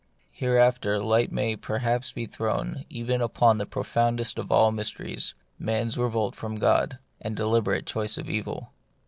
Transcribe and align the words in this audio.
Hereafter 0.31 0.97
light 0.97 1.31
may 1.31 1.55
per 1.55 1.77
haps 1.77 2.11
be 2.11 2.25
thrown 2.25 2.85
even 2.89 3.21
upon 3.21 3.59
that 3.59 3.67
profoundest 3.69 4.39
of 4.39 4.51
all 4.51 4.71
mysteries, 4.71 5.35
man's 5.59 5.95
revolt 5.95 6.35
from 6.35 6.55
God, 6.55 6.97
and 7.21 7.35
deliberate 7.35 7.85
choice 7.85 8.17
of 8.17 8.27
evil. 8.27 8.71